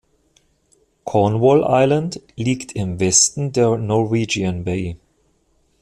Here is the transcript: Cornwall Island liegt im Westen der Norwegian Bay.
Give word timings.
Cornwall 1.05 1.63
Island 1.63 2.21
liegt 2.35 2.71
im 2.71 2.99
Westen 2.99 3.51
der 3.51 3.77
Norwegian 3.77 4.63
Bay. 4.63 4.97